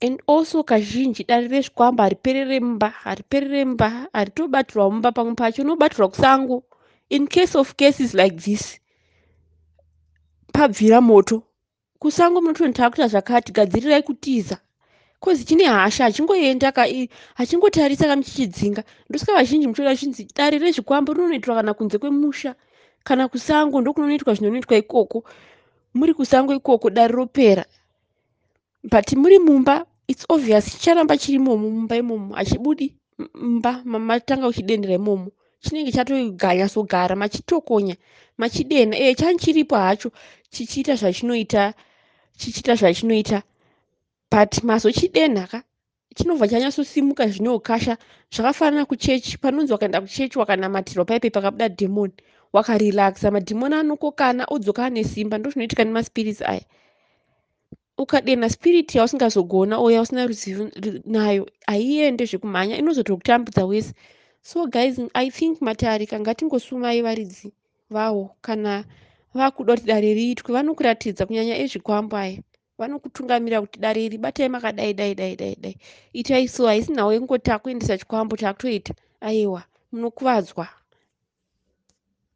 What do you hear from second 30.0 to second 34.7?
its obvious. Chicharamba chiri momo mumba imomo hachibudi mumba mamatanga